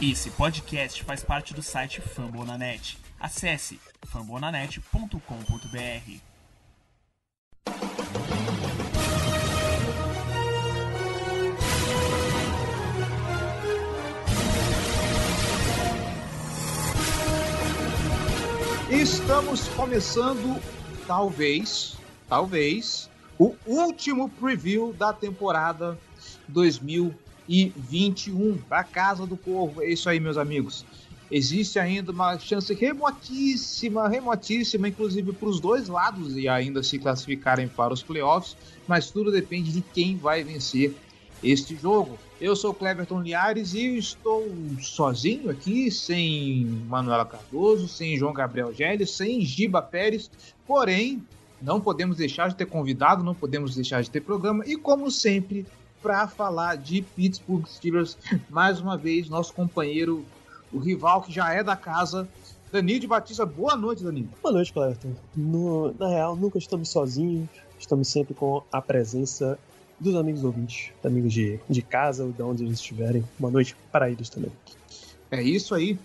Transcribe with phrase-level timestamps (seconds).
[0.00, 2.96] Esse podcast faz parte do site Fambonanet.
[3.18, 5.18] Acesse fambonanet.com.br.
[18.88, 20.62] Estamos começando,
[21.08, 21.96] talvez,
[22.28, 25.98] talvez, o último preview da temporada
[26.46, 29.82] 2020 e 21 para Casa do Corvo.
[29.82, 30.84] É isso aí, meus amigos.
[31.30, 37.68] Existe ainda uma chance remotíssima, remotíssima, inclusive para os dois lados e ainda se classificarem
[37.68, 38.56] para os playoffs,
[38.86, 40.94] mas tudo depende de quem vai vencer
[41.42, 42.18] este jogo.
[42.40, 44.48] Eu sou Cleverton Liares e estou
[44.80, 50.30] sozinho aqui, sem Manuela Cardoso, sem João Gabriel Gélio, sem Giba Pérez,
[50.66, 51.22] porém,
[51.60, 55.66] não podemos deixar de ter convidado, não podemos deixar de ter programa e, como sempre,
[56.02, 58.16] para falar de Pittsburgh Steelers.
[58.48, 60.24] Mais uma vez, nosso companheiro,
[60.72, 62.28] o rival que já é da casa,
[62.72, 63.46] Danilo de Batista.
[63.46, 64.28] Boa noite, Danilo.
[64.42, 65.12] Boa noite, Cleiton.
[65.34, 69.58] No, na real, nunca estamos sozinhos, estamos sempre com a presença
[69.98, 73.24] dos amigos ouvintes, amigos de, de casa ou de onde eles estiverem.
[73.38, 74.52] Boa noite para eles também.
[75.30, 75.98] É isso aí.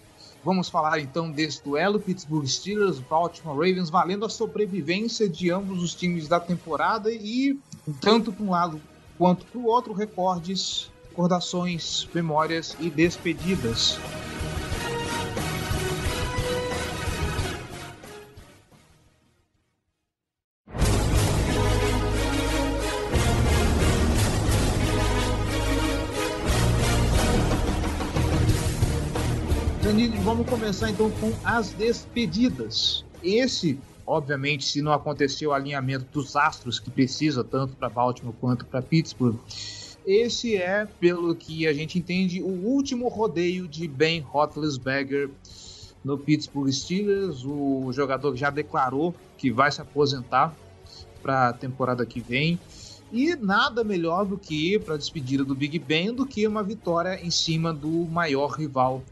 [0.43, 5.95] Vamos falar então desse duelo Pittsburgh Steelers, Baltimore Ravens, valendo a sobrevivência de ambos os
[5.95, 7.57] times da temporada e
[8.01, 8.81] tanto para um lado
[9.17, 13.99] quanto para o outro recordes, recordações, memórias e despedidas.
[30.43, 33.05] Vamos começar então com as despedidas.
[33.21, 38.65] Esse Obviamente, se não aconteceu o alinhamento dos astros que precisa tanto para Baltimore quanto
[38.65, 39.37] para Pittsburgh,
[40.05, 45.29] esse é, pelo que a gente entende, o último rodeio de Ben Roethlisberger
[46.03, 47.43] no Pittsburgh Steelers.
[47.45, 50.53] O jogador já declarou que vai se aposentar
[51.21, 52.59] para a temporada que vem.
[53.11, 57.23] E nada melhor do que para a despedida do Big Ben do que uma vitória
[57.23, 59.03] em cima do maior rival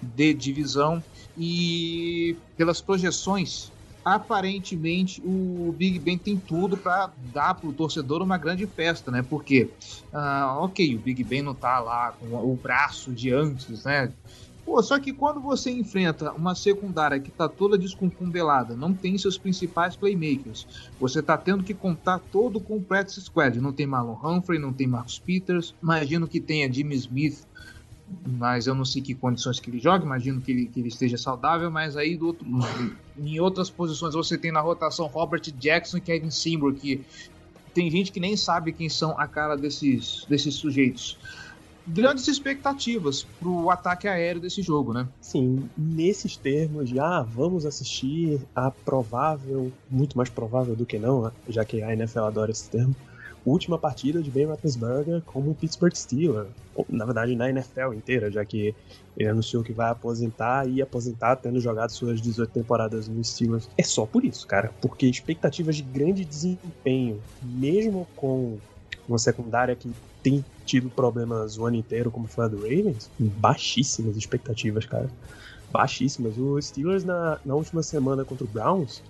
[0.00, 1.02] de divisão.
[1.36, 3.72] E pelas projeções
[4.06, 9.20] aparentemente o Big Ben tem tudo para dar para o torcedor uma grande festa, né?
[9.20, 9.68] Porque,
[10.12, 14.12] uh, ok, o Big Ben não tá lá com o braço de antes, né?
[14.64, 19.36] Pô, só que quando você enfrenta uma secundária que tá toda desconcumbelada, não tem seus
[19.36, 23.60] principais playmakers, você tá tendo que contar todo com o practice squad.
[23.60, 27.44] Não tem Marlon Humphrey, não tem Marcus Peters, imagino que tenha Jimmy Smith
[28.26, 31.16] mas eu não sei que condições que ele joga, imagino que ele, que ele esteja
[31.16, 32.46] saudável, mas aí do outro,
[33.18, 37.04] em outras posições você tem na rotação Robert Jackson e Kevin Seymour, que
[37.74, 41.18] tem gente que nem sabe quem são a cara desses, desses sujeitos.
[41.86, 45.06] Grandes expectativas para o ataque aéreo desse jogo, né?
[45.20, 51.64] Sim, nesses termos, já vamos assistir a provável, muito mais provável do que não, já
[51.64, 52.94] que a NFL adora esse termo,
[53.50, 56.48] última partida de Ben Roethlisberger como Pittsburgh Steelers.
[56.88, 58.74] Na verdade, na NFL inteira, já que
[59.16, 63.68] ele anunciou que vai aposentar e aposentar tendo jogado suas 18 temporadas no Steelers.
[63.78, 64.72] É só por isso, cara.
[64.80, 68.58] Porque expectativas de grande desempenho, mesmo com
[69.08, 69.90] uma secundária que
[70.22, 75.08] tem tido problemas o ano inteiro, como foi a do Ravens, baixíssimas expectativas, cara.
[75.70, 76.36] Baixíssimas.
[76.36, 79.02] O Steelers, na, na última semana contra o Browns,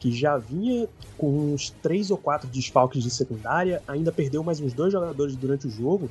[0.00, 0.88] que já vinha
[1.18, 5.66] com uns três ou quatro desfalques de secundária, ainda perdeu mais uns dois jogadores durante
[5.66, 6.10] o jogo.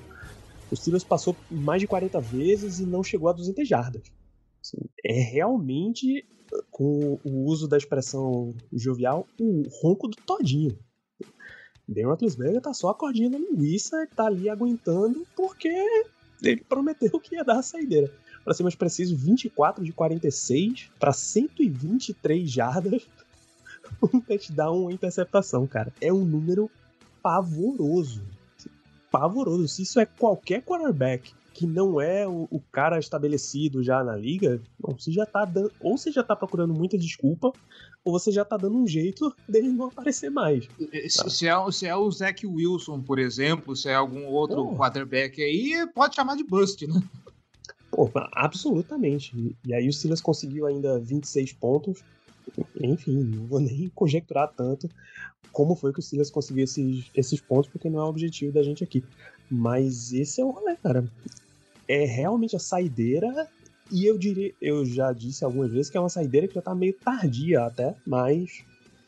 [0.71, 4.03] O Steelers passou mais de 40 vezes e não chegou a 200 jardas.
[4.61, 6.23] Assim, é realmente,
[6.69, 10.77] com o uso da expressão jovial, o ronco do todinho.
[11.87, 15.73] Ben Roethlisberger tá só a cordinha na linguiça e tá ali aguentando porque
[16.43, 18.13] ele prometeu que ia dar a saideira.
[18.43, 23.07] Para ser mais preciso, 24 de 46 para 123 jardas
[24.13, 25.93] um touchdown, uma interceptação, cara.
[26.01, 26.69] É um número
[27.21, 28.21] pavoroso.
[29.11, 29.67] Pavoroso.
[29.67, 34.61] Se isso é qualquer quarterback que não é o, o, cara estabelecido já na liga,
[34.79, 37.51] bom, você já tá dando, ou você já tá procurando muita desculpa,
[38.05, 40.69] ou você já tá dando um jeito dele não aparecer mais.
[41.09, 44.75] Se, se, é, se é o Zach Wilson, por exemplo, se é algum outro oh.
[44.77, 47.03] quarterback aí, pode chamar de bust, né?
[47.91, 49.57] Pô, absolutamente.
[49.65, 52.01] E aí o Silas conseguiu ainda 26 pontos,
[52.81, 54.89] enfim, não vou nem conjecturar tanto
[55.51, 58.63] como foi que o Silas conseguiu esses, esses pontos, porque não é o objetivo da
[58.63, 59.03] gente aqui.
[59.49, 61.09] Mas esse é o rolê, cara.
[61.87, 63.47] É realmente a saideira,
[63.91, 66.75] e eu diria, eu já disse algumas vezes que é uma saideira que já tá
[66.75, 68.63] meio tardia até, mas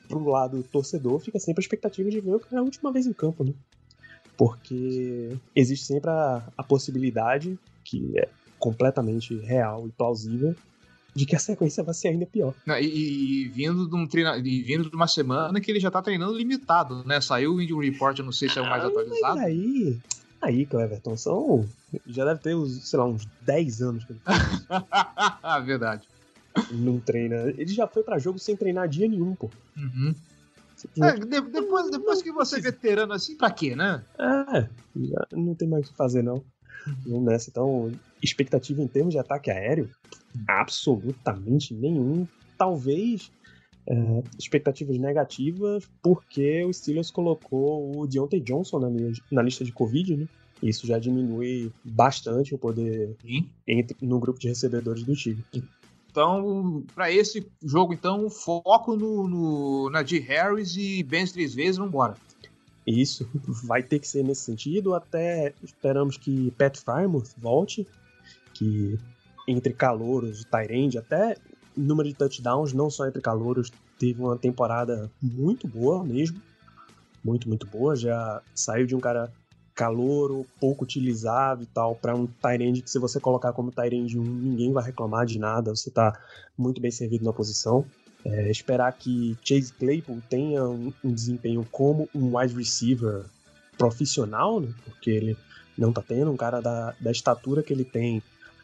[0.07, 3.05] pro lado torcedor fica sempre a expectativa de ver o que é a última vez
[3.05, 3.53] em campo, né?
[4.35, 8.27] Porque existe sempre a, a possibilidade que é,
[8.57, 10.55] completamente real e plausível
[11.13, 12.53] de que a sequência vai ser ainda pior.
[12.79, 16.01] E, e, vindo de um treina, e vindo de uma semana que ele já tá
[16.01, 17.19] treinando limitado, né?
[17.19, 19.35] Saiu o Injury Report, eu não sei se é o mais ah, atualizado.
[19.35, 19.99] Mas aí,
[20.41, 21.65] aí, Cleverton, são.
[22.07, 24.21] Já deve ter, sei lá, uns 10 anos que ele
[25.65, 26.07] Verdade.
[26.71, 27.35] Não treina.
[27.57, 29.49] Ele já foi para jogo sem treinar dia nenhum, pô.
[29.77, 30.13] Uhum.
[31.01, 34.03] É, de, depois, depois que você é veterano assim, pra quê, né?
[34.17, 34.67] É,
[35.35, 36.43] não tem mais o que fazer, não.
[37.05, 37.49] Vamos nessa.
[37.49, 37.91] Então,
[38.21, 39.89] expectativa em termos de ataque aéreo,
[40.47, 42.27] absolutamente nenhum.
[42.57, 43.31] Talvez
[43.87, 48.89] é, expectativas negativas, porque o Steelers colocou o Deontay Johnson na,
[49.31, 50.27] na lista de Covid, né?
[50.61, 53.15] Isso já diminui bastante o poder
[53.67, 55.43] entre, no grupo de recebedores do time.
[56.11, 60.19] Então, para esse jogo, então, foco no, no na G.
[60.19, 62.15] Harris e Benz três vezes, vambora.
[62.85, 63.27] Isso,
[63.63, 64.93] vai ter que ser nesse sentido.
[64.93, 67.87] Até esperamos que Pat Frymouth volte,
[68.53, 68.99] que
[69.47, 71.37] entre calouros, Tyrande, até
[71.75, 76.41] número de touchdowns, não só entre calouros, teve uma temporada muito boa mesmo.
[77.23, 77.95] Muito, muito boa.
[77.95, 79.31] Já saiu de um cara
[79.73, 84.23] calouro, pouco utilizado e tal, para um Tyrande que se você colocar como Tyrande 1,
[84.23, 86.19] ninguém vai reclamar de nada, você tá
[86.57, 87.85] muito bem servido na posição.
[88.23, 93.25] É, esperar que Chase Claypool tenha um, um, desempenho como um wide receiver
[93.75, 94.71] profissional, né?
[94.85, 95.37] porque ele
[95.75, 98.21] não tá tendo, um cara da, da estatura que ele tem,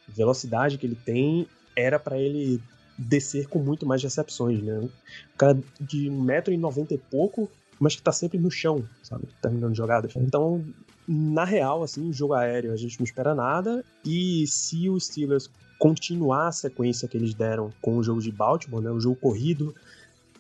[0.08, 2.62] velocidade que ele tem, era para ele
[2.98, 4.80] descer com muito mais recepções, né?
[4.80, 4.90] Um
[5.38, 7.50] cara de 1,90m e pouco,
[7.80, 9.28] mas que tá sempre no chão, sabe?
[9.42, 10.16] Terminando jogadas.
[10.16, 10.66] Então,
[11.08, 13.84] na real, assim, jogo aéreo a gente não espera nada.
[14.04, 18.82] E se os Steelers continuar a sequência que eles deram com o jogo de Baltimore,
[18.82, 19.76] né, o jogo corrido,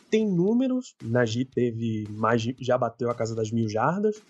[0.10, 0.96] tem números.
[1.04, 4.22] Najee teve mais, já bateu a casa das mil jardas,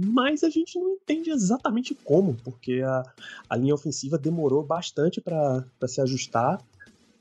[0.00, 3.02] mas a gente não entende exatamente como, porque a,
[3.50, 6.62] a linha ofensiva demorou bastante para se ajustar.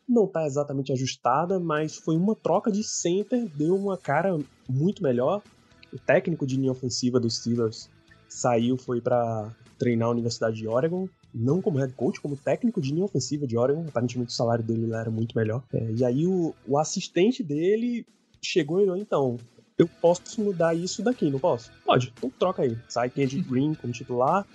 [0.07, 4.37] Não está exatamente ajustada, mas foi uma troca de center, deu uma cara
[4.69, 5.41] muito melhor.
[5.91, 7.89] O técnico de linha ofensiva dos Steelers
[8.29, 12.93] saiu, foi para treinar a Universidade de Oregon, não como head coach, como técnico de
[12.93, 13.85] linha ofensiva de Oregon.
[13.87, 15.63] Aparentemente o salário dele era muito melhor.
[15.73, 18.05] É, e aí o, o assistente dele
[18.41, 19.37] chegou e falou: então,
[19.77, 21.71] eu posso mudar isso daqui, não posso?
[21.85, 22.77] Pode, então troca aí.
[22.87, 24.45] Sai Kenji Green como titular,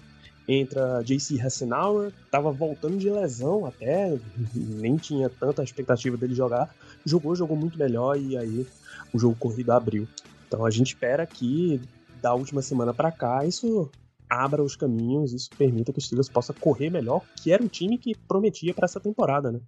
[0.48, 4.18] entra JC Hassenauer, tava voltando de lesão até,
[4.54, 6.74] nem tinha tanta expectativa dele jogar.
[7.06, 8.66] Jogou, jogou muito melhor e aí
[9.12, 10.08] o jogo corrido abriu.
[10.48, 11.80] Então a gente espera que
[12.20, 13.88] da última semana para cá, isso
[14.28, 17.98] abra os caminhos, isso permita que o Steelers possa correr melhor, que era um time
[17.98, 19.60] que prometia para essa temporada, né?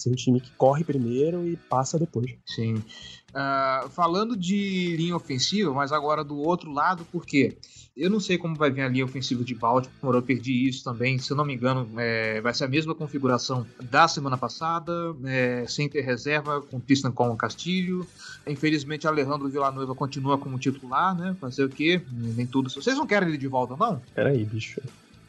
[0.00, 2.34] Ser um time que corre primeiro e passa depois.
[2.46, 2.76] Sim.
[2.76, 7.58] Uh, falando de linha ofensiva, mas agora do outro lado, por quê?
[7.94, 11.18] Eu não sei como vai vir a linha ofensiva de Baltimore, eu perdi isso também.
[11.18, 15.66] Se eu não me engano, é, vai ser a mesma configuração da semana passada, é,
[15.68, 18.06] sem ter reserva, com Tristan com Castilho.
[18.46, 21.36] Infelizmente, Alejandro Villanueva continua como titular, né?
[21.38, 22.00] Fazer o quê?
[22.10, 22.70] Nem tudo.
[22.70, 24.00] Vocês não querem ele de volta, não?
[24.14, 24.80] Peraí, bicho.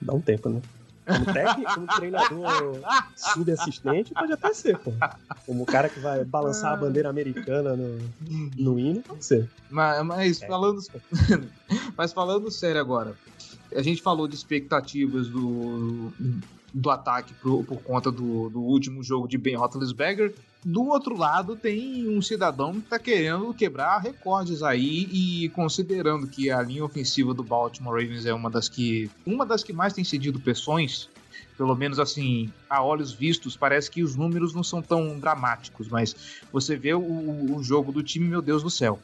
[0.02, 0.62] Dá um tempo, né?
[1.12, 2.80] Como técnico, como treinador
[3.16, 4.92] subassistente, pode até ser, pô.
[5.46, 7.98] Como o cara que vai balançar a bandeira americana no,
[8.58, 9.50] no hino, pode ser.
[9.70, 10.48] Mas, mas é.
[10.48, 10.82] falando,
[11.98, 13.16] mas falando sério agora,
[13.76, 16.12] a gente falou de expectativas do,
[16.74, 20.34] do ataque por, por conta do, do último jogo de Ben Roethlisberger.
[20.64, 26.52] Do outro lado, tem um cidadão que está querendo quebrar recordes aí e considerando que
[26.52, 30.04] a linha ofensiva do Baltimore Ravens é uma das que uma das que mais tem
[30.04, 31.10] cedido pressões,
[31.58, 36.16] pelo menos assim, a olhos vistos, parece que os números não são tão dramáticos, mas
[36.52, 39.00] você vê o, o jogo do time, meu Deus do céu.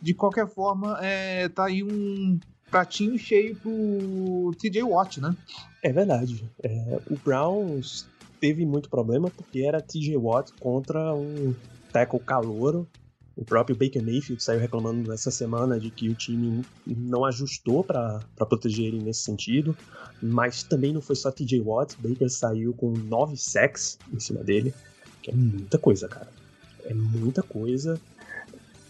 [0.00, 2.40] De qualquer forma, é, tá aí um
[2.72, 5.36] pratinho cheio pro TJ Watt, né?
[5.82, 6.48] É verdade.
[6.62, 8.06] É, o Browns
[8.42, 11.54] teve muito problema porque era TJ Watt contra um
[11.92, 12.88] tackle calouro.
[13.36, 18.20] O próprio Baker Mayfield saiu reclamando essa semana de que o time não ajustou para
[18.36, 19.76] proteger ele nesse sentido.
[20.20, 21.96] Mas também não foi só TJ Watt.
[22.00, 24.74] Baker saiu com nove sacks em cima dele,
[25.22, 26.28] que é muita coisa, cara.
[26.84, 27.98] É muita coisa.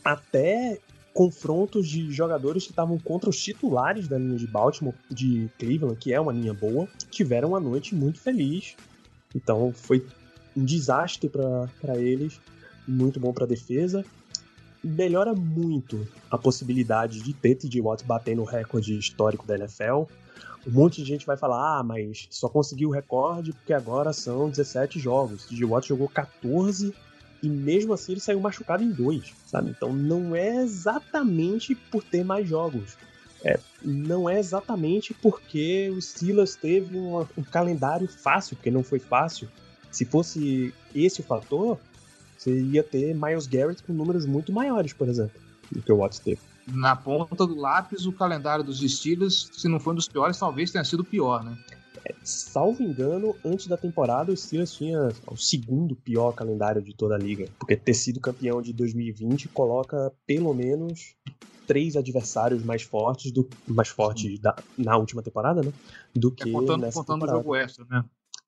[0.02, 0.78] Até
[1.12, 6.10] confrontos de jogadores que estavam contra os titulares da linha de Baltimore, de Cleveland, que
[6.10, 8.74] é uma linha boa, tiveram uma noite muito feliz.
[9.34, 10.06] Então foi
[10.56, 12.40] um desastre para eles,
[12.86, 14.04] muito bom para a defesa.
[14.82, 20.04] Melhora muito a possibilidade de ter TJ Watt batendo o recorde histórico da NFL.
[20.66, 24.50] Um monte de gente vai falar, ah, mas só conseguiu o recorde porque agora são
[24.50, 25.46] 17 jogos.
[25.46, 26.94] TJ Watt jogou 14
[27.42, 29.70] e mesmo assim ele saiu machucado em dois, sabe?
[29.70, 32.96] Então não é exatamente por ter mais jogos.
[33.44, 38.98] É, não é exatamente porque o Steelers teve um, um calendário fácil, porque não foi
[38.98, 39.48] fácil.
[39.90, 41.78] Se fosse esse o fator,
[42.38, 46.18] você ia ter Miles Garrett com números muito maiores, por exemplo, do que o Watts
[46.18, 46.40] teve.
[46.66, 50.70] Na ponta do lápis, o calendário dos Steelers, se não foi um dos piores, talvez
[50.70, 51.58] tenha sido o pior, né?
[52.04, 57.14] É, salvo engano, antes da temporada, o Steelers tinha o segundo pior calendário de toda
[57.14, 57.48] a liga.
[57.58, 61.14] Porque ter sido campeão de 2020 coloca pelo menos
[61.66, 65.72] três adversários mais fortes do mais fortes da, na última temporada, né?
[66.14, 67.38] Do é, que é, contando, nessa contando temporada.
[67.38, 68.04] o jogo extra, né?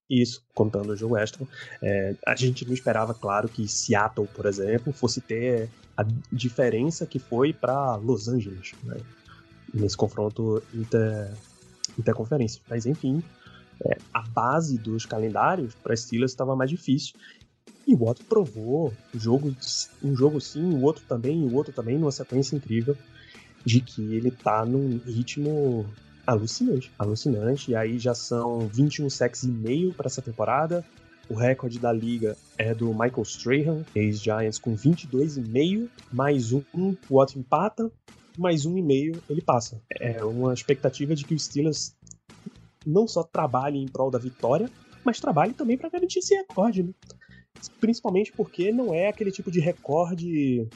[0.09, 1.47] Isso, contando o jogo extra.
[1.83, 7.19] É, a gente não esperava, claro, que Seattle, por exemplo, fosse ter a diferença que
[7.19, 8.97] foi para Los Angeles, né?
[9.73, 11.33] Nesse confronto inter,
[11.99, 12.61] interconferência.
[12.69, 13.23] Mas enfim,
[13.85, 17.15] é, a base dos calendários para Steelers estava mais difícil.
[17.87, 19.55] E o Watts provou um jogo,
[20.03, 22.97] um jogo sim, o outro também, o outro também, numa sequência incrível,
[23.65, 25.87] de que ele tá num ritmo
[26.27, 26.91] alucinante.
[26.99, 27.71] Alucinante.
[27.71, 30.85] E aí já são 21 sacks e meio para essa temporada.
[31.29, 35.89] O recorde da liga é do Michael Strahan, ex-Giants, com 22,5.
[36.13, 37.91] Mais um, o Watts empata.
[38.37, 39.81] Mais um e meio, ele passa.
[39.99, 41.95] É uma expectativa de que o Steelers
[42.85, 44.69] não só trabalhe em prol da vitória,
[45.05, 46.93] mas trabalhe também para garantir esse recorde, né?
[47.69, 50.69] Principalmente porque não é aquele tipo de recorde,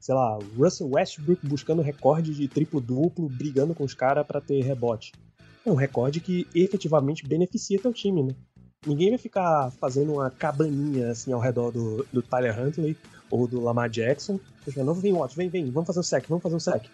[0.00, 5.12] sei lá, Russell Westbrook buscando recorde de triplo-duplo, brigando com os caras para ter rebote.
[5.64, 8.34] É um recorde que efetivamente beneficia teu time, né?
[8.86, 12.96] Ninguém vai ficar fazendo uma cabaninha assim ao redor do, do Tyler Huntley
[13.30, 14.38] ou do Lamar Jackson.
[14.66, 16.84] Vem, Watch, vem, vem, vamos fazer um sec, vamos fazer um sec.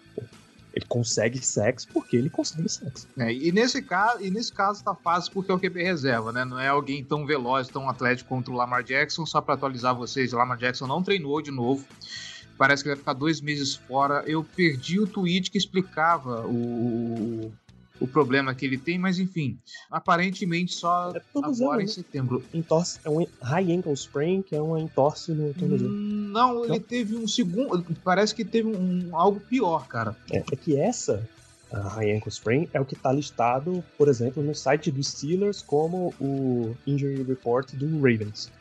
[0.75, 3.07] Ele consegue sexo porque ele consegue sexo.
[3.17, 6.43] É, e, nesse caso, e nesse caso tá fácil porque é o QB reserva, né?
[6.43, 9.25] Não é alguém tão veloz, tão atlético contra o Lamar Jackson.
[9.25, 11.85] Só para atualizar vocês, o Lamar Jackson não treinou de novo.
[12.57, 14.21] Parece que vai ficar dois meses fora.
[14.27, 17.53] Eu perdi o tweet que explicava o,
[17.99, 19.57] o problema que ele tem, mas enfim,
[19.89, 21.91] aparentemente só é agora em né?
[21.91, 22.43] setembro.
[22.53, 25.91] Entorse, é um high ankle sprain, que é uma entorse no tornozelo.
[25.91, 30.15] Não, ele teve um segundo, parece que teve um, algo pior, cara.
[30.31, 31.27] É, é que essa
[31.71, 35.61] a high ankle sprain é o que está listado, por exemplo, no site dos Steelers
[35.61, 38.51] como o injury report do Ravens.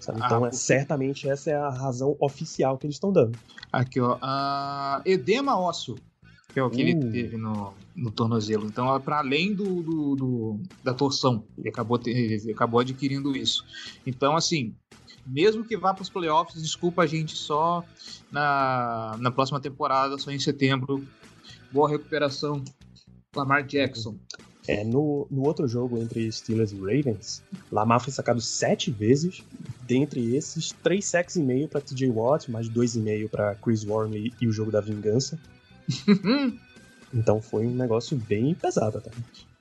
[0.00, 0.20] Sabe?
[0.24, 3.38] Então, ah, é, certamente essa é a razão oficial que eles estão dando.
[3.72, 4.16] Aqui, ó.
[4.16, 5.96] Uh, edema ósseo
[6.56, 6.88] que é que uh.
[6.88, 8.66] ele teve no, no tornozelo.
[8.66, 13.62] Então, para além do, do, do, da torção, ele acabou, ele acabou adquirindo isso.
[14.06, 14.74] Então, assim,
[15.26, 17.84] mesmo que vá para os playoffs, desculpa a gente só
[18.32, 21.06] na, na próxima temporada, só em setembro.
[21.70, 22.64] Boa recuperação,
[23.34, 24.16] Lamar Jackson.
[24.66, 29.44] É, no, no outro jogo entre Steelers e Ravens, Lamar foi sacado sete vezes.
[29.86, 33.84] Dentre esses, três sacks e meio para TJ Watt, mais dois e meio para Chris
[33.84, 35.38] Wormley e o jogo da vingança.
[37.12, 39.10] então foi um negócio bem pesado até.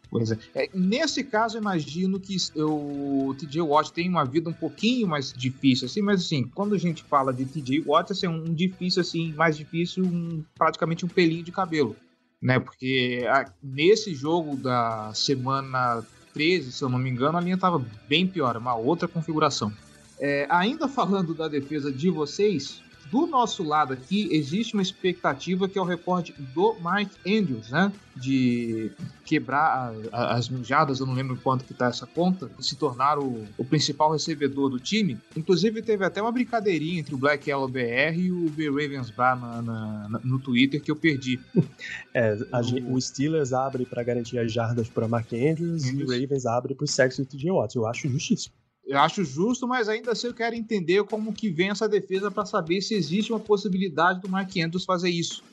[0.10, 0.38] Pois é.
[0.54, 0.70] é.
[0.74, 5.88] Nesse caso, eu imagino que o TJ Watt tem uma vida um pouquinho mais difícil,
[5.88, 9.58] assim, mas assim, quando a gente fala de TJ Watt, assim, um difícil, assim, mais
[9.58, 11.96] difícil, um, praticamente um pelinho de cabelo,
[12.42, 12.60] né?
[12.60, 16.02] Porque a, nesse jogo da semana
[16.34, 19.72] 13, se eu não me engano, a linha estava bem pior, uma outra configuração.
[20.18, 22.82] É, ainda falando da defesa de vocês,
[23.12, 27.92] do nosso lado aqui, existe uma expectativa que é o recorde do Mike Andrews, né?
[28.16, 28.92] De
[29.26, 33.20] quebrar a, a, as mijadas, eu não lembro quanto que tá essa conta, se tornar
[33.20, 35.20] o, o, principal recebedor do time.
[35.36, 39.40] Inclusive, teve até uma brincadeirinha entre o Black Yellow BR e o B Ravens Bar
[39.40, 41.40] na, na, na, no Twitter que eu perdi.
[42.14, 46.04] É, a, o, o Steelers abre para garantir as jardas para Mark Andrews, Andrews, e
[46.04, 47.76] o Ravens abre para o sexo do TJ Watts.
[47.76, 48.54] Eu acho justíssimo.
[48.86, 52.46] Eu acho justo, mas ainda assim eu quero entender como que vem essa defesa para
[52.46, 55.44] saber se existe uma possibilidade do Mark Andrews fazer isso.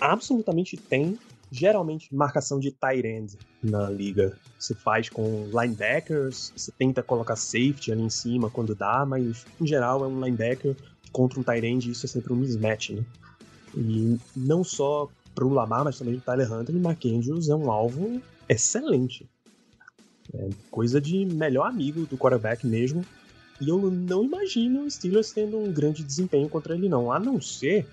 [0.00, 1.18] Absolutamente tem.
[1.50, 4.38] Geralmente marcação de tight end na liga.
[4.58, 9.66] Você faz com linebackers, você tenta colocar safety ali em cima quando dá, mas em
[9.66, 10.76] geral é um linebacker
[11.12, 13.04] contra um tight end, isso é sempre um mismatch, né?
[13.74, 17.54] E não só para o Lamar, mas também o Tyler Hunter e Mark Andrews é
[17.54, 19.28] um alvo excelente.
[20.34, 23.04] É coisa de melhor amigo do quarterback mesmo.
[23.60, 27.10] E eu não imagino o Steelers tendo um grande desempenho contra ele, não.
[27.10, 27.86] A não ser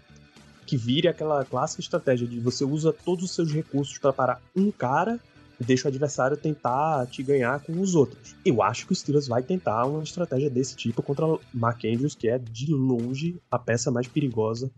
[0.66, 4.72] que vire aquela clássica estratégia de você usa todos os seus recursos para parar um
[4.72, 5.20] cara
[5.60, 8.36] e deixa o adversário tentar te ganhar com os outros.
[8.44, 12.28] Eu acho que o Steelers vai tentar uma estratégia desse tipo contra Mark Andrews, que
[12.28, 14.70] é de longe a peça mais perigosa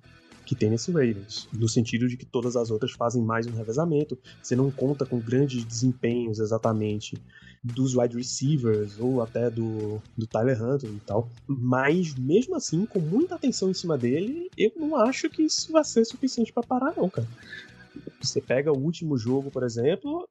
[0.48, 4.18] que tem nesse Ravens, no sentido de que todas as outras fazem mais um revezamento,
[4.42, 7.22] você não conta com grandes desempenhos exatamente
[7.62, 13.00] dos wide receivers ou até do, do Tyler Hunter e tal, mas mesmo assim, com
[13.00, 16.94] muita atenção em cima dele, eu não acho que isso vai ser suficiente para parar
[16.96, 17.28] não, cara.
[18.22, 20.30] Você pega o último jogo, por exemplo,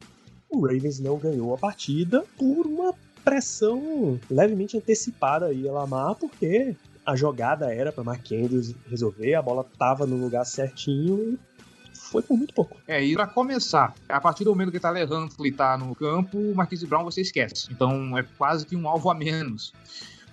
[0.49, 6.75] o Ravens não ganhou a partida por uma pressão levemente antecipada aí a Lamar, porque
[7.07, 11.39] a jogada era para Mark Andrews resolver, a bola tava no lugar certinho e
[11.97, 12.77] foi por muito pouco.
[12.87, 16.55] É, e pra começar, a partir do momento que tá Huntley tá no campo, o
[16.55, 17.69] Marquise Brown você esquece.
[17.71, 19.73] Então é quase que um alvo a menos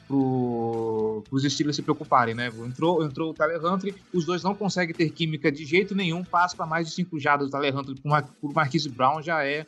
[0.07, 2.47] pro, pros Steelers se preocuparem, né?
[2.47, 6.55] Entrou, entrou o Tyler Huntley, os dois não conseguem ter química de jeito nenhum, passa
[6.55, 9.65] para mais de cinco jadas do Tyler Huntley pro, Mar, pro Marquise Brown já é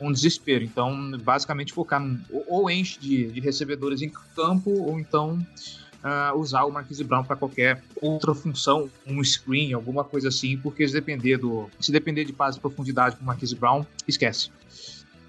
[0.00, 0.64] um desespero.
[0.64, 5.44] Então, basicamente, focar no, ou enche de, de recebedores em campo, ou então
[6.04, 10.86] uh, usar o Marquise Brown para qualquer outra função, um screen, alguma coisa assim, porque
[10.86, 14.50] se depender, do, se depender de passe de profundidade com o Marquise Brown, esquece.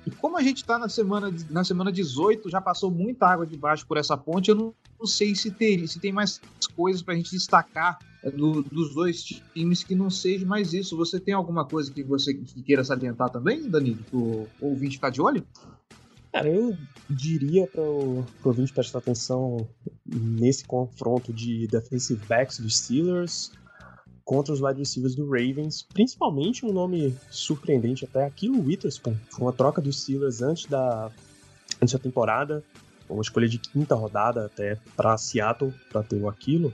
[0.05, 3.87] E como a gente está na semana, na semana 18, já passou muita água debaixo
[3.87, 6.39] por essa ponte, eu não, não sei se tem, se tem mais
[6.75, 10.95] coisas para a gente destacar é, do, dos dois times que não seja mais isso.
[10.95, 15.09] Você tem alguma coisa que você que queira salientar também, Danilo, para o ouvinte ficar
[15.09, 15.43] de olho?
[16.35, 16.75] Cara, eu
[17.09, 19.65] diria para o ouvinte prestar atenção
[20.05, 23.53] nesse confronto de defensive backs dos Steelers
[24.25, 29.15] contra os wide receivers do Ravens, principalmente um nome surpreendente até, Aquilo Witherspoon.
[29.31, 31.09] Foi uma troca dos Steelers antes da,
[31.81, 32.61] antes da temporada,
[33.09, 36.73] uma escolha de quinta rodada até para Seattle, para ter o Aquilo.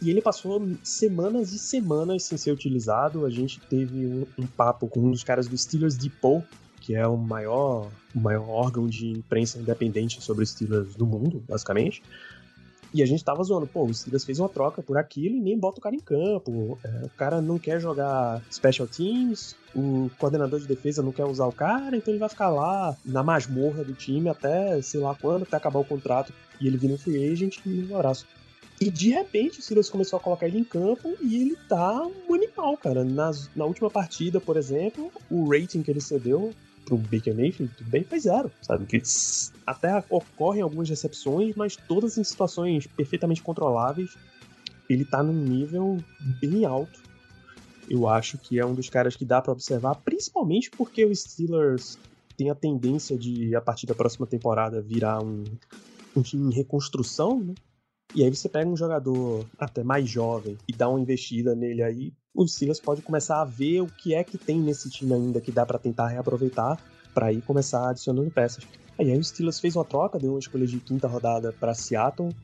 [0.00, 3.26] E ele passou semanas e semanas sem ser utilizado.
[3.26, 6.44] A gente teve um, um papo com um dos caras do Steelers Depot,
[6.84, 12.02] que é o maior, o maior órgão de imprensa independente sobre Steelers do mundo, basicamente.
[12.92, 15.58] E a gente tava zoando, pô, o Steelers fez uma troca por aquilo e nem
[15.58, 16.78] bota o cara em campo.
[16.84, 21.46] É, o cara não quer jogar special teams, o coordenador de defesa não quer usar
[21.46, 25.44] o cara, então ele vai ficar lá na masmorra do time até sei lá quando,
[25.44, 28.26] até acabar o contrato e ele vir no free agent e um abraço.
[28.78, 32.34] E de repente o Steelers começou a colocar ele em campo e ele tá um
[32.34, 33.02] animal, cara.
[33.02, 36.52] Nas, na última partida, por exemplo, o rating que ele cedeu
[36.84, 38.86] pro Baker Mayfield, bem, foi zero, sabe?
[38.86, 39.02] Que
[39.66, 44.16] até ocorrem algumas recepções, mas todas em situações perfeitamente controláveis.
[44.88, 45.98] Ele tá num nível
[46.40, 47.02] bem alto.
[47.88, 51.98] Eu acho que é um dos caras que dá para observar, principalmente porque o Steelers
[52.36, 55.44] tem a tendência de, a partir da próxima temporada, virar um,
[56.16, 57.54] um time em reconstrução, né?
[58.14, 62.12] E aí você pega um jogador até mais jovem e dá uma investida nele aí,
[62.34, 65.52] o Silas pode começar a ver o que é que tem nesse time ainda que
[65.52, 66.78] dá para tentar reaproveitar
[67.14, 68.64] para ir começar adicionando peças.
[68.98, 72.34] Aí, aí o Steelers fez uma troca, deu uma escolha de quinta rodada para Seattle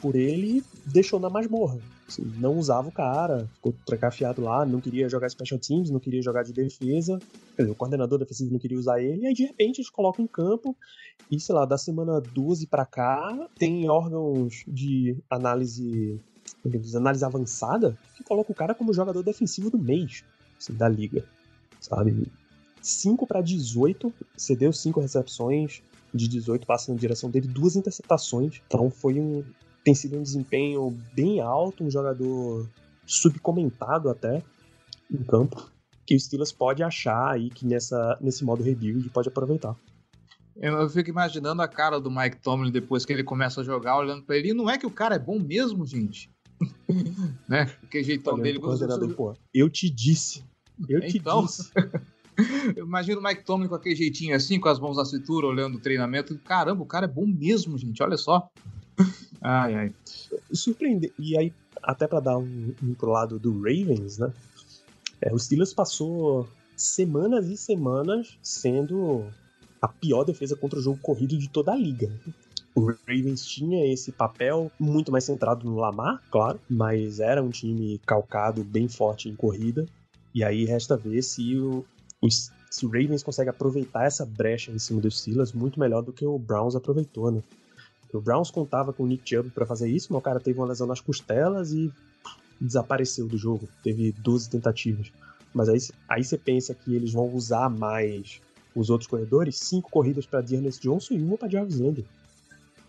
[0.00, 1.78] por ele e deixou na masmorra.
[2.06, 6.22] Assim, não usava o cara, ficou trancafiado lá, não queria jogar special teams, não queria
[6.22, 7.18] jogar de defesa.
[7.58, 10.76] O coordenador defensivo não queria usar ele, e aí de repente eles colocam em campo
[11.30, 16.18] e, sei lá, da semana 12 para cá, tem órgãos de análise
[16.64, 20.24] diz, análise avançada que coloca o cara como jogador defensivo do mês
[20.58, 21.24] assim, da liga,
[21.80, 22.26] sabe?
[22.82, 28.60] 5 para 18, cedeu 5 recepções, de 18 passa na direção dele, duas interceptações.
[28.66, 29.44] Então foi um
[29.84, 32.68] tem sido um desempenho bem alto, um jogador
[33.06, 34.42] subcomentado até
[35.10, 35.70] em campo,
[36.06, 39.74] que o Steelers pode achar aí que nessa, nesse modo rebuild pode aproveitar.
[40.56, 44.24] Eu fico imaginando a cara do Mike Tomlin depois que ele começa a jogar, olhando
[44.24, 44.50] para ele.
[44.50, 46.28] E não é que o cara é bom mesmo, gente?
[47.48, 47.66] Né?
[47.90, 48.58] Que jeitão dele.
[48.60, 50.44] Pô, eu te disse.
[50.88, 51.70] Eu te então, disse.
[52.76, 55.76] eu imagino o Mike Tomlin com aquele jeitinho assim, com as mãos na cintura, olhando
[55.76, 56.38] o treinamento.
[56.38, 58.02] Caramba, o cara é bom mesmo, gente.
[58.02, 58.50] Olha só.
[59.40, 59.94] Ai, ai.
[60.52, 61.12] Surpreender.
[61.18, 64.32] E aí, até para dar um, um pro lado do Ravens, né?
[65.20, 69.26] É, o Steelers passou semanas e semanas sendo
[69.80, 72.10] a pior defesa contra o jogo corrido de toda a liga.
[72.78, 77.98] O Ravens tinha esse papel muito mais centrado no Lamar, claro, mas era um time
[78.06, 79.84] calcado bem forte em corrida.
[80.32, 81.84] E aí resta ver se o,
[82.70, 86.24] se o Ravens consegue aproveitar essa brecha em cima dos Steelers muito melhor do que
[86.24, 87.42] o Browns aproveitou, né?
[88.14, 90.68] O Browns contava com o Nick Chubb para fazer isso, mas o cara teve uma
[90.68, 91.92] lesão nas costelas e
[92.60, 93.68] desapareceu do jogo.
[93.82, 95.10] Teve 12 tentativas.
[95.52, 98.40] Mas aí, aí você pensa que eles vão usar mais
[98.72, 102.06] os outros corredores, cinco corridas para Dearness Johnson e uma para Jarvis Landry.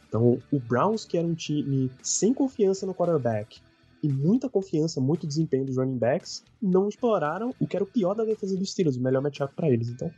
[0.09, 3.61] Então, o Browns, que era um time sem confiança no quarterback
[4.01, 8.15] e muita confiança, muito desempenho dos running backs, não exploraram o que era o pior
[8.15, 9.87] da defesa dos Steelers, o melhor matchup para eles.
[9.89, 10.11] Então,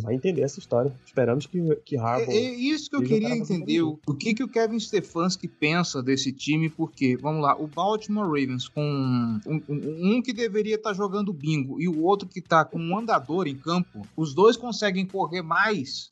[0.00, 0.92] vai entender essa história.
[1.04, 2.30] Esperamos que, que Harbaugh...
[2.30, 3.82] É, é isso que eu queria entender.
[3.82, 8.26] O, o que, que o Kevin Stefanski pensa desse time, porque, vamos lá, o Baltimore
[8.26, 12.40] Ravens com um, um, um que deveria estar tá jogando bingo e o outro que
[12.40, 16.10] está com um andador em campo, os dois conseguem correr mais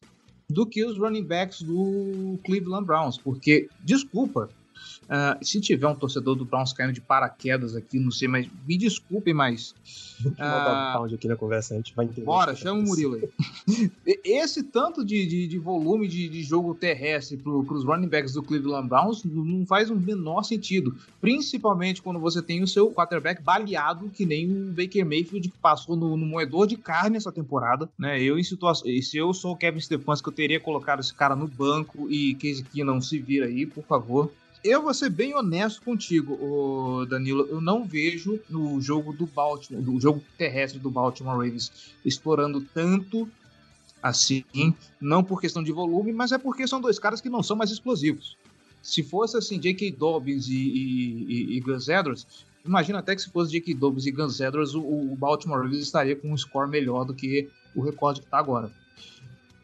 [0.49, 4.49] do que os running backs do Cleveland Browns, porque, desculpa,
[5.07, 8.77] Uh, se tiver um torcedor do Browns caindo de paraquedas aqui, não sei, mas me
[8.77, 9.75] desculpem, mas.
[10.21, 12.25] Vamos uh, pound aqui na conversa, a gente vai entender.
[12.25, 13.91] Bora, chama o Murilo aí.
[14.25, 18.43] Esse tanto de, de, de volume de, de, jogo terrestre para os running backs do
[18.43, 20.97] Cleveland Browns não faz o um menor sentido.
[21.21, 25.95] Principalmente quando você tem o seu quarterback baleado, que nem o Baker Mayfield, que passou
[25.95, 27.89] no, no moedor de carne essa temporada.
[27.97, 28.21] Né?
[28.21, 28.87] Eu, em situação.
[29.03, 32.65] Se eu sou o Kevin Stefanski, eu teria colocado esse cara no banco e Case
[32.83, 34.33] não se vira aí, por favor
[34.67, 37.47] eu vou ser bem honesto contigo, Danilo.
[37.49, 43.29] Eu não vejo no jogo do Baltimore, do jogo terrestre do Baltimore Ravens, explorando tanto
[44.03, 44.45] assim,
[45.01, 47.71] não por questão de volume, mas é porque são dois caras que não são mais
[47.71, 48.37] explosivos.
[48.83, 49.93] Se fosse assim, J.K.
[49.93, 52.27] Dobbins e, e, e, Gus Edwards,
[52.65, 53.75] imagina até que se fosse J.K.
[53.75, 57.49] Dobbins e Gus Edwards, o, o Baltimore Ravens estaria com um score melhor do que
[57.75, 58.71] o recorde que está agora.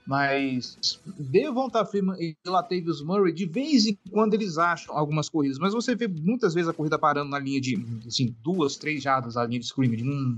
[0.06, 5.72] Mas Devonta Freeman e Latavius Murray, de vez em quando eles acham algumas corridas, mas
[5.72, 9.44] você vê muitas vezes a corrida parando na linha de assim, duas, três jardas na
[9.44, 10.02] linha de scrimmage.
[10.02, 10.36] Não,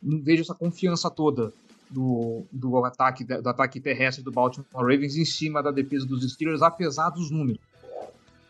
[0.00, 1.52] não vejo essa confiança toda
[1.90, 6.62] do, do, ataque, do ataque terrestre do Baltimore Ravens em cima da defesa dos Steelers,
[6.62, 7.60] apesar dos números.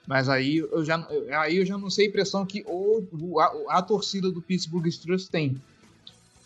[0.06, 1.06] Mas aí eu já,
[1.38, 5.28] aí eu já não sei a impressão que o, a, a torcida do Pittsburgh Steelers
[5.28, 5.60] tem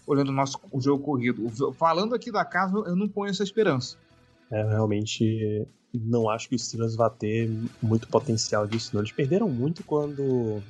[0.07, 1.51] olhando o nosso o jogo corrido.
[1.73, 3.97] Falando aqui da casa, eu não ponho essa esperança.
[4.51, 9.01] É, realmente não acho que o Steelers vá ter muito potencial disso, não.
[9.01, 10.63] Eles perderam muito quando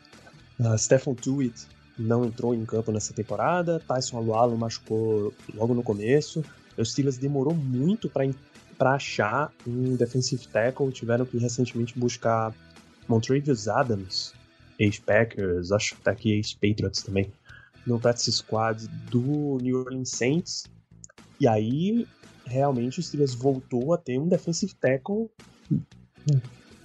[0.61, 1.66] uh, Stephen Tuitt
[1.99, 6.44] não entrou em campo nessa temporada, Tyson Alualo machucou logo no começo.
[6.77, 12.53] O Steelers demorou muito para achar um defensive tackle, tiveram que recentemente buscar
[13.09, 14.35] Montrevious Adams,
[14.79, 17.33] ex-Packers, acho até que ex-Patriots também
[17.87, 20.64] no practice squad do New Orleans Saints.
[21.40, 22.07] E aí,
[22.47, 25.29] realmente, o Steelers voltou a ter um defensive tackle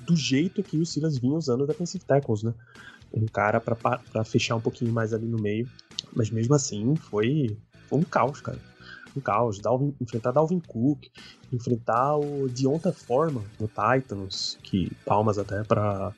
[0.06, 2.54] do jeito que o Steelers vinha usando defensive tackles, né?
[3.14, 5.70] Um cara para fechar um pouquinho mais ali no meio.
[6.14, 7.58] Mas mesmo assim, foi,
[7.88, 8.60] foi um caos, cara.
[9.16, 9.60] Um caos.
[9.60, 11.08] Dalvin, enfrentar Dalvin Cook,
[11.52, 16.14] enfrentar o Deonta Foreman no Titans, que palmas até para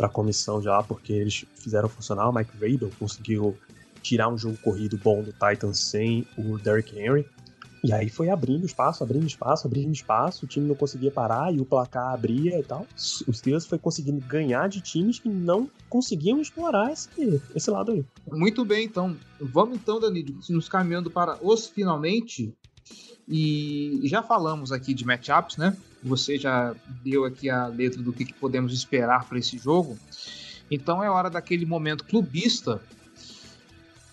[0.00, 2.26] para a comissão já, porque eles fizeram funcionar.
[2.26, 3.54] O Mike Vrabel conseguiu
[4.02, 7.26] tirar um jogo corrido bom do Titans sem o Derrick Henry.
[7.82, 11.60] E aí foi abrindo espaço, abrindo espaço, abrindo espaço, o time não conseguia parar e
[11.60, 12.86] o placar abria e tal.
[12.94, 18.04] Os Steelers foi conseguindo ganhar de times que não conseguiam explorar esse, esse lado aí.
[18.30, 19.16] Muito bem, então.
[19.40, 22.54] Vamos então, Danilo, nos caminhando para os finalmente.
[23.26, 25.74] E já falamos aqui de matchups, né?
[26.02, 29.96] Você já deu aqui a letra do que, que podemos esperar para esse jogo.
[30.70, 32.80] Então é hora daquele momento clubista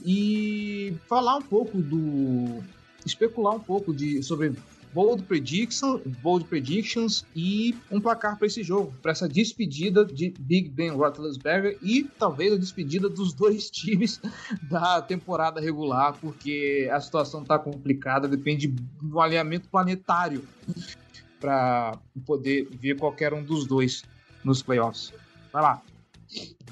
[0.04, 2.64] e falar um pouco do.
[3.06, 4.54] especular um pouco de, sobre
[4.94, 10.70] bold, prediction, bold predictions e um placar para esse jogo, para essa despedida de Big
[10.70, 14.20] Ben Roethlisberger e talvez a despedida dos dois times
[14.70, 20.44] da temporada regular, porque a situação está complicada, depende do alinhamento planetário
[21.40, 24.04] para poder ver qualquer um dos dois
[24.44, 25.14] nos playoffs.
[25.54, 25.82] Vai lá.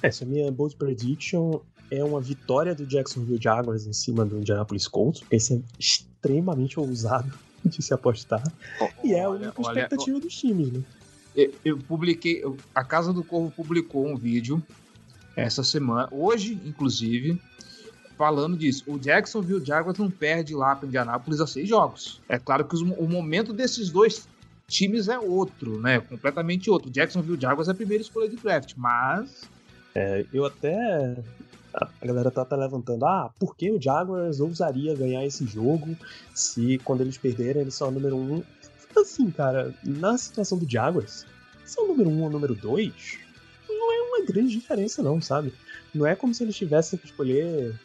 [0.02, 4.88] Essa é minha bold prediction é uma vitória do Jacksonville Jaguars em cima do Indianapolis
[4.88, 7.32] Colts, porque isso é extremamente ousado
[7.63, 8.43] de se apostar.
[8.80, 10.82] Oh, e é a única olha, expectativa olha, dos times, né?
[11.36, 12.43] Eu, eu publiquei,
[12.74, 14.63] a Casa do Corvo publicou um vídeo
[15.36, 17.39] essa semana, hoje, inclusive,
[18.17, 18.84] falando disso.
[18.88, 22.21] O Jacksonville Jaguars não perde lá para Indianapolis a seis jogos.
[22.30, 24.28] É claro que os, o momento desses dois
[24.67, 26.00] times é outro, né?
[26.00, 26.89] Completamente outro.
[26.89, 29.43] O Jacksonville Jaguars é a primeira escolha de draft, mas
[29.93, 31.17] é, eu até
[31.76, 35.96] a galera tá, tá levantando, ah, por que o Jaguars ousaria ganhar esse jogo
[36.34, 38.44] se quando eles perderem eles são o número um?
[38.98, 41.26] Assim, cara, na situação do Jaguars,
[41.66, 43.18] se é o número um ou número dois,
[43.68, 45.54] não é uma grande diferença não, sabe?
[45.94, 47.78] Não é como se eles tivessem que escolher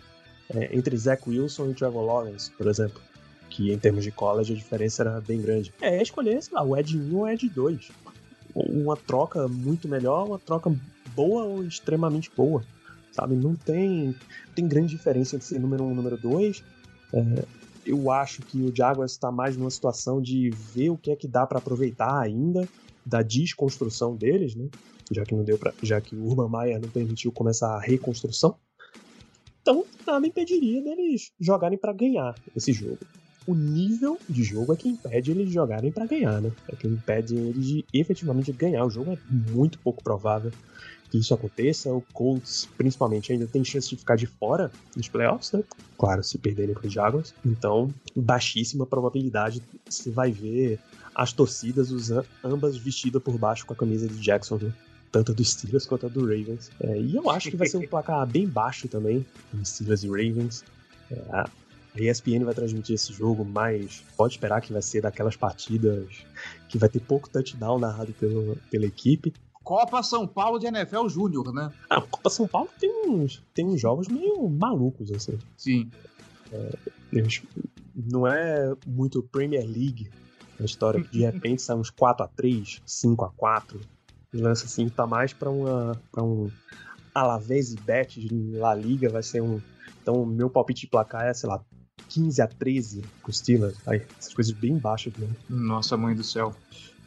[0.50, 3.00] é, entre Zach Wilson e Trevor Lawrence, por exemplo,
[3.48, 5.74] que em termos de college a diferença era bem grande.
[5.81, 7.90] É escolher, sei lá, o Ed 1 ou o Ed 2.
[8.55, 10.72] Uma troca muito melhor, uma troca
[11.14, 12.62] boa ou extremamente boa
[13.20, 13.37] sabe?
[13.37, 14.14] Não tem,
[14.54, 16.64] tem grande diferença entre ser número um e número dois.
[17.12, 17.44] É,
[17.85, 21.28] eu acho que o Jaguars está mais numa situação de ver o que é que
[21.28, 22.66] dá para aproveitar ainda
[23.04, 24.68] da desconstrução deles, né?
[25.11, 28.56] Já que não deu para, já que o Urban Meyer não permitiu começar a reconstrução.
[29.61, 32.98] Então, nada impediria deles jogarem para ganhar esse jogo.
[33.46, 36.52] O nível de jogo é que impede eles jogarem para ganhar, né?
[36.68, 38.85] É que impede eles de efetivamente ganhar.
[38.85, 40.52] O jogo é muito pouco provável
[41.11, 41.92] que isso aconteça.
[41.92, 45.64] O Colts, principalmente, ainda tem chance de ficar de fora nos playoffs, né?
[45.99, 47.35] Claro, se perderem para os Jaguars.
[47.44, 50.79] Então, baixíssima probabilidade você vai ver
[51.14, 54.73] as torcidas usando, ambas vestidas por baixo com a camisa de Jacksonville.
[55.12, 56.70] tanto do Steelers quanto do Ravens.
[56.81, 59.27] É, e eu acho que vai ser um placar bem baixo também,
[59.64, 60.64] Steelers e Ravens.
[61.11, 61.51] É, a
[62.01, 66.07] ESPN vai transmitir esse jogo, mas pode esperar que vai ser daquelas partidas
[66.68, 69.33] que vai ter pouco touchdown narrado pelo, pela equipe.
[69.70, 71.72] Copa São Paulo de NFL Júnior, né?
[71.88, 75.38] Ah, Copa São Paulo tem uns, tem uns jogos meio malucos, assim.
[75.56, 75.88] Sim.
[76.52, 76.76] É,
[77.94, 80.11] não é muito Premier League
[80.59, 83.80] a história, que de repente sai uns 4x3, 5x4.
[84.35, 86.50] E lança assim, tá mais pra, uma, pra um
[87.14, 89.61] Alavés e Bet de La Liga, vai ser um.
[90.02, 91.64] Então, meu palpite de placar é, sei lá,
[92.09, 93.78] 15 a 13 pro Steelers.
[93.87, 95.37] Aí, essas coisas bem baixas mesmo.
[95.48, 96.52] Nossa, mãe do céu.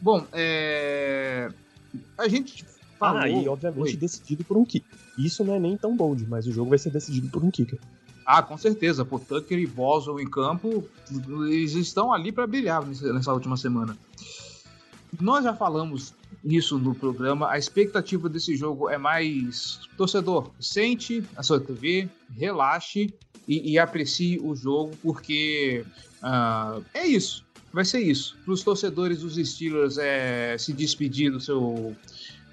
[0.00, 1.52] Bom, é...
[2.18, 2.64] a gente
[2.98, 3.20] falou...
[3.20, 4.98] Ah, e obviamente decidido por um kicker.
[5.18, 7.78] Isso não é nem tão bold, mas o jogo vai ser decidido por um kicker.
[8.26, 9.04] Ah, com certeza.
[9.04, 10.84] Por Tucker e Boswell em campo,
[11.46, 13.96] eles estão ali para brilhar nessa última semana.
[15.20, 17.50] Nós já falamos isso no programa.
[17.50, 20.50] A expectativa desse jogo é mais torcedor.
[20.58, 23.14] Sente a sua TV, relaxe
[23.46, 25.84] e, e aprecie o jogo, porque
[26.22, 27.43] uh, é isso.
[27.74, 28.36] Vai ser isso.
[28.44, 31.94] Para os torcedores dos Steelers é se despedir do seu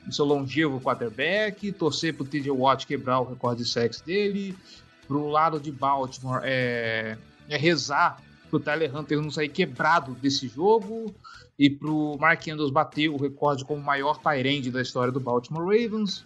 [0.03, 4.57] do seu longevo quarterback, torcer para o TJ Watt quebrar o recorde de sexo dele,
[5.07, 7.15] pro lado de Baltimore é,
[7.47, 11.13] é rezar pro Tyler Hunter não sair quebrado desse jogo
[11.57, 16.25] e pro Mark Andrews bater o recorde como maior Tyrande da história do Baltimore Ravens.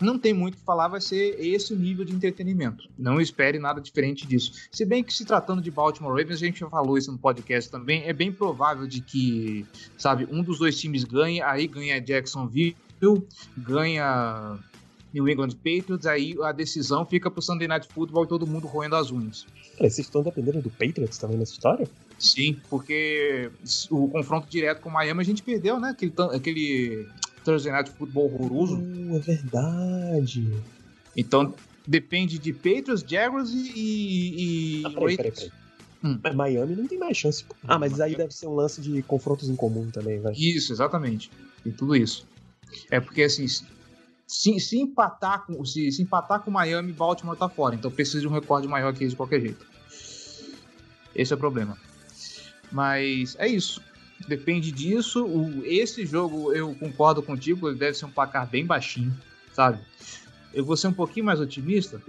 [0.00, 2.88] Não tem muito o que falar, vai ser esse o nível de entretenimento.
[2.96, 4.52] Não espere nada diferente disso.
[4.70, 7.68] Se bem que se tratando de Baltimore Ravens, a gente já falou isso no podcast
[7.68, 12.76] também, é bem provável de que, sabe, um dos dois times ganhe, aí ganha Jacksonville,
[13.56, 14.58] ganha
[15.12, 18.94] New England Patriots, aí a decisão fica pro Sunday Night Football e todo mundo roendo
[18.94, 19.46] as unhas.
[19.78, 21.88] É, vocês estão dependendo do Patriots também nessa história?
[22.18, 23.50] Sim, porque
[23.90, 25.90] o confronto direto com o Miami a gente perdeu, né?
[25.90, 27.08] Aquele, aquele
[27.44, 28.76] Thursday Night Football horroroso.
[28.76, 30.52] Uh, é verdade.
[31.16, 31.54] Então
[31.86, 35.50] depende de Patriots, Jaguars e, e, ah, peraí, peraí, peraí.
[36.04, 36.20] Hum.
[36.34, 37.44] Miami não tem mais chance.
[37.66, 40.32] Ah, mas aí deve ser um lance de confrontos em comum também, vai.
[40.32, 41.30] Isso, exatamente.
[41.64, 42.26] E tudo isso.
[42.90, 47.74] É porque assim, se, se, empatar com se, se empatar com Miami, Baltimore tá fora.
[47.74, 49.66] Então precisa de um recorde maior que isso de qualquer jeito.
[51.14, 51.76] Esse é o problema.
[52.70, 53.82] Mas é isso.
[54.26, 55.24] Depende disso.
[55.24, 59.16] O, esse jogo eu concordo contigo, ele deve ser um placar bem baixinho,
[59.52, 59.78] sabe?
[60.52, 62.02] Eu vou ser um pouquinho mais otimista.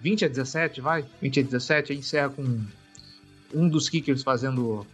[0.00, 1.04] 20 a 17, vai?
[1.20, 2.60] 20 a 17, aí encerra com
[3.52, 4.86] um dos kickers fazendo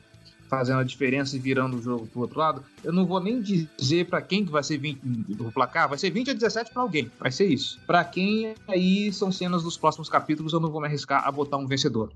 [0.53, 4.05] fazendo a diferença e virando o jogo pro outro lado, eu não vou nem dizer
[4.05, 5.01] para quem que vai ser 20
[5.35, 7.81] do placar, vai ser 20 a 17 para alguém, vai ser isso.
[7.87, 11.57] Para quem aí são cenas dos próximos capítulos, eu não vou me arriscar a botar
[11.57, 12.13] um vencedor.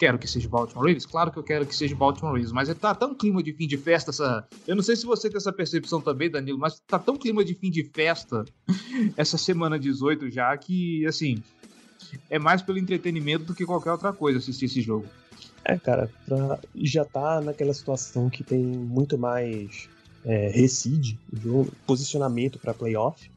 [0.00, 1.04] Quero que seja Baltimore Ravens?
[1.04, 3.76] Claro que eu quero que seja Baltimore Ravens, mas tá tão clima de fim de
[3.76, 4.48] festa essa.
[4.66, 7.54] Eu não sei se você tem essa percepção também, Danilo, mas tá tão clima de
[7.54, 8.46] fim de festa
[9.14, 11.42] essa semana 18 já que, assim,
[12.30, 15.04] é mais pelo entretenimento do que qualquer outra coisa assistir esse jogo.
[15.66, 16.58] É, cara, pra...
[16.76, 19.86] já tá naquela situação que tem muito mais
[20.24, 21.20] é, reside
[21.86, 23.30] posicionamento para playoff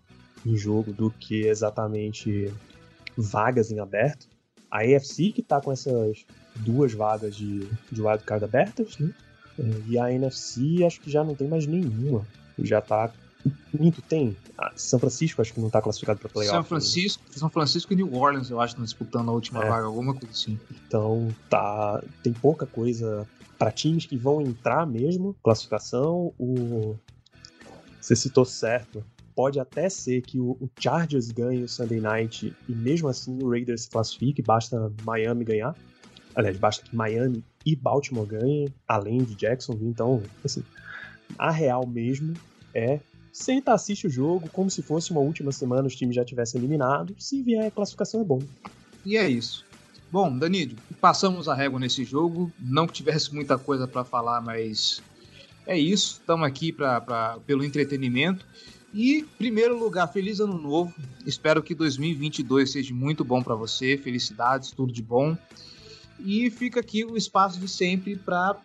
[0.45, 2.53] em jogo do que exatamente
[3.17, 4.29] vagas em aberto.
[4.71, 6.25] A AFC que tá com essas
[6.57, 9.11] duas vagas de, de wildcard abertas, né?
[9.87, 12.25] E a NFC acho que já não tem mais nenhuma.
[12.57, 13.11] Já tá
[13.73, 14.37] Minto, tem.
[14.57, 16.55] Ah, São Francisco acho que não tá classificado para playoff.
[16.55, 16.63] São?
[16.63, 17.35] Francisco, né?
[17.35, 19.69] São Francisco e New Orleans, eu acho, estão disputando a última é.
[19.69, 20.57] vaga, alguma coisa assim.
[20.87, 25.35] Então, tá, tem pouca coisa para times que vão entrar mesmo.
[25.43, 26.95] Classificação, o
[27.99, 29.03] você citou certo.
[29.35, 33.49] Pode até ser que o, o Chargers ganhe o Sunday Night e mesmo assim o
[33.49, 35.75] Raiders se classifique, basta Miami ganhar.
[36.35, 39.89] Aliás, basta que Miami e Baltimore ganhem, além de Jacksonville.
[39.89, 40.63] Então, assim,
[41.37, 42.33] a real mesmo
[42.73, 42.99] é
[43.33, 47.15] Senta, assiste o jogo como se fosse uma última semana os times já tivessem eliminado.
[47.17, 48.39] Se vier a classificação é bom.
[49.03, 49.65] E é isso.
[50.11, 52.51] Bom, Danilo, passamos a régua nesse jogo.
[52.59, 55.01] Não que tivesse muita coisa para falar, mas
[55.65, 56.19] é isso.
[56.19, 58.45] Estamos aqui pra, pra, pelo entretenimento.
[58.93, 60.93] E, primeiro lugar, feliz ano novo.
[61.25, 63.97] Espero que 2022 seja muito bom para você.
[63.97, 65.35] Felicidades, tudo de bom.
[66.19, 68.57] E fica aqui o espaço de sempre para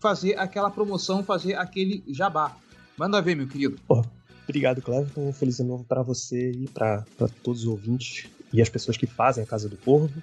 [0.00, 2.56] fazer aquela promoção, fazer aquele jabá.
[2.96, 3.78] Manda ver, meu querido.
[3.88, 4.02] Oh,
[4.44, 5.32] obrigado, Cleverton.
[5.32, 7.04] Feliz ano novo para você e para
[7.42, 10.22] todos os ouvintes e as pessoas que fazem a Casa do Corvo.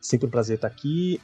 [0.00, 1.20] Sempre um prazer estar aqui.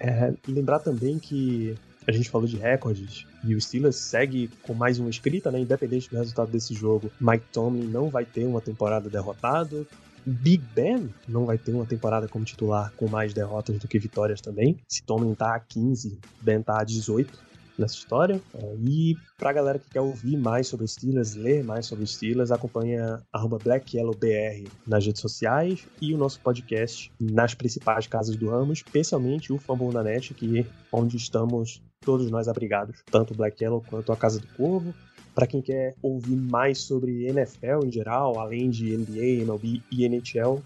[0.00, 4.98] É, lembrar também que a gente falou de recordes e o Steelers segue com mais
[4.98, 5.60] uma escrita, né?
[5.60, 9.86] Independente do resultado desse jogo, Mike Tomlin não vai ter uma temporada derrotado.
[10.24, 14.40] Big Ben não vai ter uma temporada como titular com mais derrotas do que vitórias
[14.40, 14.78] também.
[14.88, 17.52] Se Tomlin tá a 15, Ben tá a 18.
[17.78, 18.40] nessa história.
[18.54, 23.20] É, e pra galera que quer ouvir mais sobre Steelers, ler mais sobre Steelers, acompanha
[23.62, 29.58] BlackYellowBR nas redes sociais e o nosso podcast nas principais casas do ramo, especialmente o
[29.58, 34.40] Fumble da Net, que onde estamos todos nós abrigados, tanto Black Yellow quanto a Casa
[34.40, 34.92] do Corvo.
[35.34, 40.62] Para quem quer ouvir mais sobre NFL em geral, além de NBA, MLB e NHL,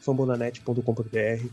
[0.00, 1.46] fambonanet.com.br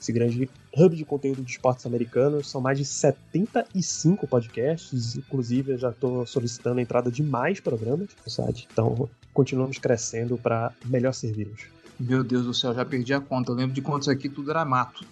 [0.00, 2.50] esse grande hub de conteúdo de esportes americanos.
[2.50, 8.08] São mais de 75 podcasts, inclusive eu já estou solicitando a entrada de mais programas
[8.24, 8.66] no site.
[8.72, 11.66] Então, continuamos crescendo para melhor servi-los.
[11.98, 13.52] Meu Deus do céu, já perdi a conta.
[13.52, 15.04] Eu lembro de quantos aqui tudo era mato.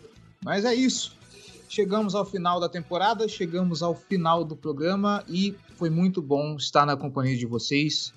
[0.43, 1.18] Mas é isso.
[1.69, 6.87] Chegamos ao final da temporada, chegamos ao final do programa e foi muito bom estar
[6.87, 8.15] na companhia de vocês,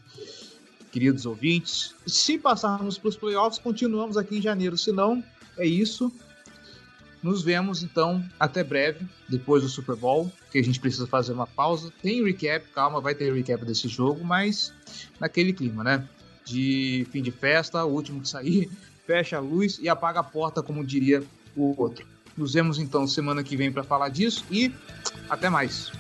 [0.90, 1.94] queridos ouvintes.
[2.08, 4.78] Se passarmos para os playoffs, continuamos aqui em janeiro.
[4.78, 5.22] Se não,
[5.58, 6.10] é isso.
[7.22, 11.46] Nos vemos então até breve, depois do Super Bowl, que a gente precisa fazer uma
[11.46, 11.92] pausa.
[12.02, 14.74] Tem recap, calma, vai ter recap desse jogo, mas
[15.20, 16.08] naquele clima, né?
[16.46, 18.72] De fim de festa, o último que sair,
[19.06, 21.22] fecha a luz e apaga a porta, como diria
[21.54, 22.11] o outro.
[22.38, 24.74] Nos vemos então semana que vem para falar disso e
[25.30, 25.92] até mais.